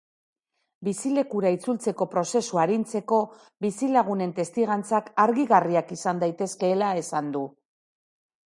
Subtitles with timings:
[0.85, 3.19] Bizilekura itzultzeko prozesua arintzeko,
[3.67, 7.47] bizilagunen testigantzak argigarriak izan daitezkeela esan du.